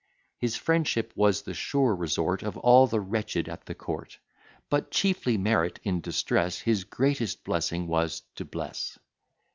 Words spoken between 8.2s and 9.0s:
to bless.